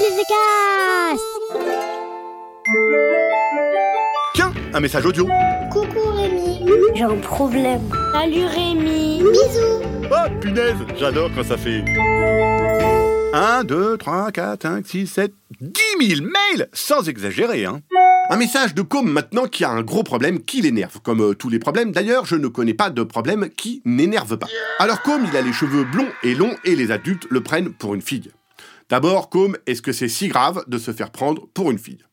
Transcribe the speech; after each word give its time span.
Cast 0.00 1.20
Tiens, 4.32 4.50
un 4.72 4.80
message 4.80 5.04
audio. 5.04 5.28
Coucou 5.70 6.08
Rémi. 6.16 6.64
J'ai 6.94 7.02
un 7.02 7.16
problème. 7.16 7.82
Salut 8.14 8.46
Rémi. 8.46 9.18
Bisous. 9.18 9.82
Oh, 10.10 10.30
punaise, 10.40 10.76
j'adore 10.98 11.28
quand 11.34 11.44
ça 11.44 11.58
fait... 11.58 11.84
1, 13.34 13.64
2, 13.64 13.98
3, 13.98 14.32
4, 14.32 14.62
5, 14.62 14.86
6, 14.86 15.06
7, 15.06 15.34
10 15.60 16.16
000 16.16 16.22
mails 16.22 16.68
Sans 16.72 17.06
exagérer, 17.06 17.66
hein 17.66 17.82
un 18.30 18.36
message 18.36 18.76
de 18.76 18.82
Com 18.82 19.10
maintenant 19.10 19.48
qui 19.48 19.64
a 19.64 19.70
un 19.70 19.82
gros 19.82 20.04
problème 20.04 20.40
qui 20.40 20.62
l'énerve. 20.62 21.00
Comme 21.02 21.20
euh, 21.20 21.34
tous 21.34 21.48
les 21.48 21.58
problèmes, 21.58 21.90
d'ailleurs, 21.90 22.26
je 22.26 22.36
ne 22.36 22.46
connais 22.46 22.74
pas 22.74 22.88
de 22.88 23.02
problème 23.02 23.50
qui 23.50 23.82
n'énerve 23.84 24.38
pas. 24.38 24.46
Alors 24.78 25.02
Com, 25.02 25.26
il 25.28 25.36
a 25.36 25.42
les 25.42 25.52
cheveux 25.52 25.82
blonds 25.82 26.08
et 26.22 26.36
longs 26.36 26.54
et 26.64 26.76
les 26.76 26.92
adultes 26.92 27.26
le 27.28 27.40
prennent 27.40 27.72
pour 27.72 27.92
une 27.92 28.02
fille. 28.02 28.30
D'abord, 28.90 29.30
Com, 29.30 29.56
est-ce 29.68 29.82
que 29.82 29.92
c'est 29.92 30.08
si 30.08 30.26
grave 30.26 30.64
de 30.66 30.76
se 30.76 30.92
faire 30.92 31.12
prendre 31.12 31.46
pour 31.54 31.70
une 31.70 31.78
fille? 31.78 32.04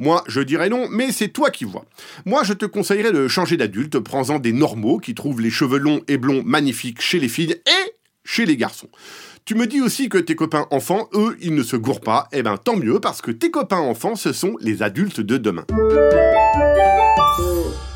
Moi, 0.00 0.24
je 0.26 0.40
dirais 0.40 0.68
non, 0.68 0.88
mais 0.90 1.12
c'est 1.12 1.28
toi 1.28 1.50
qui 1.50 1.64
vois. 1.64 1.84
Moi, 2.24 2.42
je 2.42 2.54
te 2.54 2.66
conseillerais 2.66 3.12
de 3.12 3.28
changer 3.28 3.56
d'adulte, 3.56 4.00
prends-en 4.00 4.40
des 4.40 4.52
normaux 4.52 4.98
qui 4.98 5.14
trouvent 5.14 5.40
les 5.40 5.50
cheveux 5.50 5.78
longs 5.78 6.00
et 6.08 6.18
blonds 6.18 6.42
magnifiques 6.44 7.00
chez 7.00 7.20
les 7.20 7.28
filles 7.28 7.54
et 7.66 7.92
chez 8.24 8.46
les 8.46 8.56
garçons. 8.56 8.88
Tu 9.44 9.54
me 9.54 9.68
dis 9.68 9.80
aussi 9.80 10.08
que 10.08 10.18
tes 10.18 10.34
copains 10.34 10.66
enfants, 10.72 11.08
eux, 11.14 11.36
ils 11.40 11.54
ne 11.54 11.62
se 11.62 11.76
gourrent 11.76 12.00
pas. 12.00 12.26
Eh 12.32 12.42
ben, 12.42 12.56
tant 12.56 12.76
mieux, 12.76 12.98
parce 12.98 13.22
que 13.22 13.30
tes 13.30 13.52
copains 13.52 13.78
enfants, 13.78 14.16
ce 14.16 14.32
sont 14.32 14.56
les 14.60 14.82
adultes 14.82 15.20
de 15.20 15.36
demain. 15.36 15.66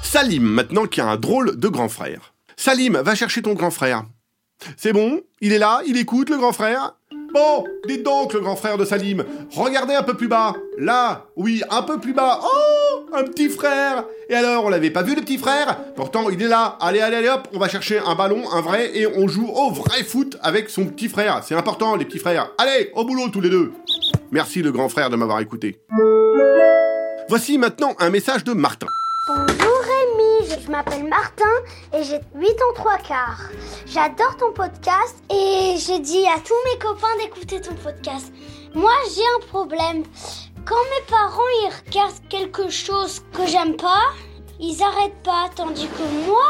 Salim, 0.03 0.45
maintenant, 0.45 0.87
qui 0.87 1.01
a 1.01 1.09
un 1.09 1.17
drôle 1.17 1.59
de 1.59 1.67
grand 1.67 1.89
frère. 1.89 2.34
Salim, 2.57 2.98
va 2.98 3.17
chercher 3.17 3.43
ton 3.43 3.55
grand 3.55 3.73
frère. 3.73 4.05
C'est 4.77 4.93
bon? 4.93 5.23
Il 5.41 5.53
est 5.53 5.59
là? 5.59 5.83
Il 5.87 5.97
écoute, 5.97 6.31
le 6.31 6.37
grand 6.37 6.53
frère? 6.53 6.95
Bon, 7.38 7.62
dites 7.87 8.02
donc, 8.02 8.33
le 8.33 8.41
grand 8.41 8.56
frère 8.56 8.77
de 8.77 8.84
Salim, 8.84 9.24
regardez 9.52 9.95
un 9.95 10.02
peu 10.02 10.15
plus 10.15 10.27
bas. 10.27 10.55
Là, 10.77 11.27
oui, 11.37 11.62
un 11.70 11.83
peu 11.83 12.01
plus 12.01 12.12
bas. 12.12 12.41
Oh, 12.42 13.00
un 13.14 13.22
petit 13.22 13.48
frère. 13.48 14.03
Et 14.28 14.34
alors, 14.34 14.64
on 14.64 14.69
l'avait 14.69 14.91
pas 14.91 15.03
vu, 15.03 15.14
le 15.14 15.20
petit 15.20 15.39
frère? 15.39 15.78
Pourtant, 15.95 16.30
il 16.30 16.42
est 16.42 16.48
là. 16.48 16.77
Allez, 16.80 16.98
allez, 16.98 17.14
allez, 17.14 17.28
hop, 17.28 17.47
on 17.55 17.61
va 17.61 17.69
chercher 17.69 18.00
un 18.00 18.17
ballon, 18.17 18.42
un 18.50 18.61
vrai, 18.61 18.91
et 18.92 19.06
on 19.06 19.28
joue 19.28 19.47
au 19.47 19.70
vrai 19.70 20.03
foot 20.03 20.36
avec 20.42 20.69
son 20.69 20.86
petit 20.86 21.08
frère. 21.08 21.42
C'est 21.45 21.55
important, 21.55 21.95
les 21.95 22.06
petits 22.06 22.19
frères. 22.19 22.50
Allez, 22.58 22.91
au 22.97 23.05
boulot 23.05 23.28
tous 23.28 23.41
les 23.41 23.50
deux. 23.50 23.70
Merci, 24.33 24.61
le 24.61 24.73
grand 24.73 24.89
frère, 24.89 25.08
de 25.08 25.14
m'avoir 25.14 25.39
écouté. 25.39 25.78
Voici 27.28 27.56
maintenant 27.56 27.95
un 28.00 28.11
message 28.11 28.42
de 28.42 28.52
Martin. 28.52 28.89
Je 30.79 30.84
m'appelle 30.84 31.09
Martin 31.09 31.45
et 31.93 32.05
j'ai 32.05 32.21
8 32.37 32.51
ans 32.51 32.75
3 32.77 32.98
quarts. 32.98 33.48
J'adore 33.87 34.37
ton 34.37 34.53
podcast 34.53 35.17
et 35.29 35.75
j'ai 35.77 35.98
dit 35.98 36.25
à 36.27 36.39
tous 36.39 36.55
mes 36.70 36.79
copains 36.79 37.17
d'écouter 37.20 37.61
ton 37.61 37.75
podcast. 37.75 38.33
Moi 38.75 38.93
j'ai 39.12 39.23
un 39.37 39.47
problème. 39.48 40.05
Quand 40.65 40.77
mes 40.77 41.07
parents 41.09 41.43
ils 41.62 41.73
regardent 41.85 42.29
quelque 42.29 42.70
chose 42.70 43.25
que 43.33 43.45
j'aime 43.48 43.77
pas, 43.77 44.12
ils 44.61 44.81
arrêtent 44.81 45.20
pas. 45.25 45.51
Tandis 45.57 45.89
que 45.89 46.27
moi, 46.29 46.47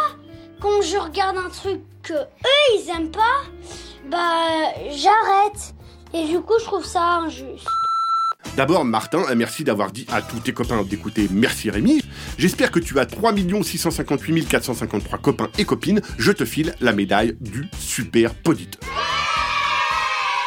quand 0.61 0.83
je 0.83 0.99
regarde 0.99 1.39
un 1.39 1.49
truc 1.49 1.81
que 2.03 2.13
eux 2.13 2.75
ils 2.75 2.91
aiment 2.91 3.13
pas, 3.13 3.45
bah 4.11 4.75
j'arrête. 4.91 5.75
Et 6.13 6.27
du 6.27 6.43
coup 6.43 6.59
je 6.59 6.65
trouve 6.65 6.85
ça 6.85 7.03
injuste. 7.03 7.67
D'abord, 8.59 8.85
Martin, 8.85 9.23
merci 9.37 9.63
d'avoir 9.63 9.93
dit 9.93 10.05
à 10.11 10.21
tous 10.21 10.41
tes 10.41 10.53
copains 10.53 10.83
d'écouter 10.83 11.29
Merci 11.31 11.71
Rémi. 11.71 12.03
J'espère 12.39 12.73
que 12.73 12.81
tu 12.81 12.99
as 12.99 13.07
3 13.07 13.33
658 13.63 14.49
453 14.49 15.21
copains 15.21 15.49
et 15.59 15.65
copines. 15.65 16.01
Je 16.19 16.33
te 16.33 16.45
file 16.45 16.75
la 16.81 16.93
médaille 16.93 17.37
du 17.41 17.69
super 17.79 18.35
poditeur. 18.35 18.81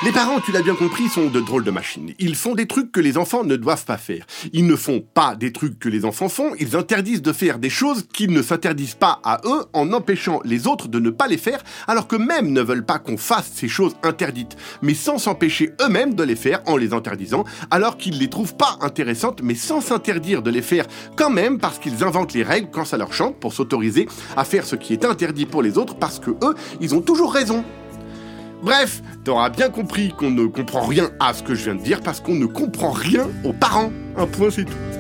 Les 0.04 0.12
parents, 0.12 0.40
tu 0.40 0.52
l'as 0.52 0.64
bien 0.64 0.74
compris, 0.74 1.10
sont 1.10 1.28
de 1.28 1.40
drôles 1.40 1.64
de 1.64 1.70
machines. 1.70 2.16
Ils 2.18 2.34
font 2.34 2.56
des 2.56 2.66
trucs 2.66 2.92
que 2.92 3.00
les 3.00 3.20
enfants 3.20 3.44
ne 3.44 3.56
doivent 3.56 3.86
pas 3.86 3.98
faire. 3.98 4.26
Ils 4.52 4.66
ne 4.66 4.76
font 4.76 5.00
pas 5.00 5.36
des 5.36 5.54
trucs 5.54 5.78
que 5.78 5.90
les 5.90 6.06
enfants 6.06 6.28
font, 6.28 6.54
ils 6.60 6.76
interdisent 6.76 7.22
de 7.22 7.32
faire 7.32 7.60
des 7.60 7.70
choses 7.70 8.08
qu'ils 8.12 8.32
ne 8.32 8.42
s'interdisent 8.42 8.96
pas 8.96 9.20
à 9.24 9.42
eux 9.46 9.66
en 9.74 9.94
empêchant 9.94 10.40
les 10.44 10.66
autres 10.66 10.88
de 10.88 10.98
ne 11.00 11.12
pas 11.12 11.28
les 11.28 11.38
faire, 11.38 11.62
alors 11.88 12.08
que 12.08 12.16
même 12.16 12.52
ne 12.52 12.62
veulent 12.62 12.86
pas 12.86 12.98
qu'on 12.98 13.16
fasse 13.16 13.52
ces 13.54 13.68
choses 13.68 13.96
interdites, 14.02 14.58
mais 14.82 14.96
sans 14.96 15.20
s'empêcher 15.20 15.74
eux-mêmes 15.84 16.16
de 16.16 16.24
les 16.24 16.36
faire 16.36 16.64
en 16.66 16.78
les 16.78 16.94
interdisant, 16.94 17.44
alors 17.70 17.98
qu'ils 17.98 18.18
les 18.18 18.30
trouvent 18.30 18.56
pas 18.56 18.80
intéressantes, 18.82 19.42
mais 19.44 19.54
sans 19.54 19.82
s'interdire 19.82 20.42
de 20.42 20.50
les 20.50 20.64
faire 20.64 20.88
quand 21.16 21.30
même 21.30 21.60
parce 21.60 21.78
qu'ils 21.78 22.04
inventent 22.04 22.34
les 22.34 22.42
règles 22.42 22.70
quand 22.72 22.86
ça 22.86 22.98
leur 22.98 23.14
chante 23.14 23.40
pour 23.40 23.54
s'autoriser 23.54 24.08
à 24.36 24.46
faire 24.46 24.66
ce 24.66 24.76
qui 24.76 24.94
est 24.94 25.06
interdit 25.06 25.46
pour 25.46 25.62
les 25.62 25.78
autres 25.78 25.94
parce 25.94 26.18
que 26.18 26.32
eux, 26.32 26.56
ils 26.80 26.96
ont 26.96 27.02
toujours 27.02 27.32
raison. 27.32 27.64
Bref, 28.62 29.02
t'auras 29.24 29.50
bien 29.50 29.70
compris 29.70 30.10
qu'on 30.10 30.30
ne 30.30 30.46
comprend 30.46 30.86
rien 30.86 31.10
à 31.20 31.34
ce 31.34 31.42
que 31.42 31.56
je 31.56 31.64
viens 31.64 31.76
de 31.76 31.82
dire 31.82 32.02
parce 32.02 32.20
qu'on 32.20 32.36
ne 32.36 32.46
comprend 32.46 32.92
rien 32.92 33.28
aux 33.44 33.54
parents. 33.54 33.92
Un 34.18 34.28
point, 34.28 34.52
c'est 34.52 34.66
tout. 34.66 34.91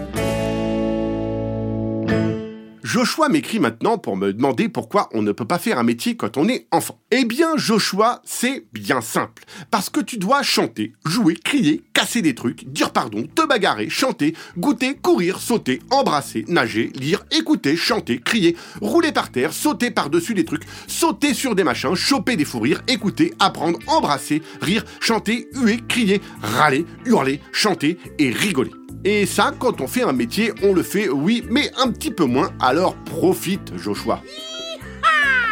Joshua 2.91 3.29
m'écrit 3.29 3.59
maintenant 3.59 3.97
pour 3.97 4.18
me 4.18 4.34
demander 4.34 4.68
pourquoi 4.68 5.07
on 5.13 5.22
ne 5.22 5.31
peut 5.31 5.46
pas 5.46 5.59
faire 5.59 5.79
un 5.79 5.84
métier 5.84 6.18
quand 6.18 6.35
on 6.35 6.50
est 6.50 6.68
enfant. 6.72 7.00
Eh 7.09 7.24
bien, 7.24 7.56
Joshua, 7.56 8.22
c'est 8.25 8.66
bien 8.74 9.00
simple. 9.00 9.46
Parce 9.72 9.90
que 9.90 10.02
tu 10.02 10.18
dois 10.18 10.44
chanter, 10.44 10.91
jouer, 11.06 11.35
crier, 11.35 11.85
casser 11.94 12.22
des 12.22 12.35
trucs, 12.35 12.66
dire 12.66 12.91
pardon, 12.91 13.25
te 13.34 13.47
bagarrer, 13.47 13.88
chanter, 13.88 14.35
goûter, 14.57 14.96
courir, 14.96 15.40
sauter, 15.40 15.79
embrasser, 15.90 16.44
nager, 16.50 16.91
lire, 16.94 17.24
écouter, 17.31 17.78
chanter, 17.78 18.19
crier, 18.19 18.57
rouler 18.81 19.13
par 19.13 19.31
terre, 19.31 19.53
sauter 19.53 19.90
par-dessus 19.90 20.34
des 20.34 20.44
trucs, 20.44 20.66
sauter 20.88 21.34
sur 21.34 21.56
des 21.56 21.63
machins, 21.63 21.96
choper 21.96 22.35
des 22.35 22.44
fous 22.44 22.59
rires, 22.59 22.81
écouter, 22.90 23.34
apprendre, 23.40 23.79
embrasser, 23.88 24.41
rire, 24.59 24.84
chanter, 25.00 25.47
huer, 25.53 25.79
crier, 25.88 26.19
râler, 26.41 26.85
hurler, 27.06 27.40
chanter 27.53 27.97
et 28.19 28.31
rigoler. 28.31 28.72
Et 29.03 29.25
ça, 29.25 29.51
quand 29.57 29.81
on 29.81 29.88
fait 29.88 30.03
un 30.03 30.13
métier, 30.13 30.51
on 30.62 30.73
le 30.73 30.84
fait, 30.84 31.09
oui, 31.09 31.44
mais 31.50 31.72
un 31.78 31.91
petit 31.91 32.12
peu 32.12 32.25
moins, 32.25 32.51
alors 32.59 32.95
profite, 32.95 33.75
Joshua. 33.75 34.22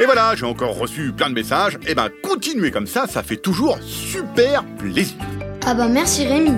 Et 0.02 0.06
voilà, 0.06 0.36
j'ai 0.36 0.46
encore 0.46 0.78
reçu 0.78 1.12
plein 1.12 1.30
de 1.30 1.34
messages. 1.34 1.78
Et 1.88 1.96
ben, 1.96 2.10
continuez 2.24 2.72
comme 2.72 2.88
ça, 2.88 3.08
ça 3.08 3.24
fait 3.24 3.38
toujours 3.38 3.80
super 3.82 4.64
plaisir. 4.78 5.16
Ah 5.66 5.74
bah 5.74 5.88
merci 5.90 6.26
Rémi. 6.26 6.52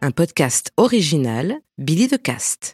Un 0.00 0.10
podcast 0.10 0.72
original, 0.78 1.54
Billy 1.78 2.08
de 2.08 2.16
Cast. 2.16 2.70